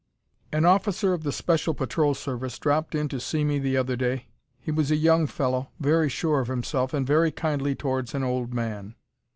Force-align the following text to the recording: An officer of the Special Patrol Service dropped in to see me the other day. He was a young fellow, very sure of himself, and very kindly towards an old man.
An 0.51 0.65
officer 0.65 1.13
of 1.13 1.21
the 1.21 1.31
Special 1.31 1.75
Patrol 1.75 2.15
Service 2.15 2.57
dropped 2.57 2.95
in 2.95 3.07
to 3.09 3.19
see 3.19 3.43
me 3.43 3.59
the 3.59 3.77
other 3.77 3.95
day. 3.95 4.29
He 4.59 4.71
was 4.71 4.89
a 4.89 4.95
young 4.95 5.27
fellow, 5.27 5.69
very 5.79 6.09
sure 6.09 6.39
of 6.39 6.47
himself, 6.47 6.91
and 6.91 7.05
very 7.05 7.29
kindly 7.31 7.75
towards 7.75 8.15
an 8.15 8.23
old 8.23 8.51
man. 8.51 8.95